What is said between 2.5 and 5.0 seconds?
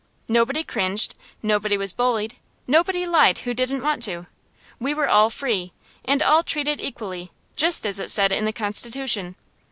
nobody lied who didn't want to. We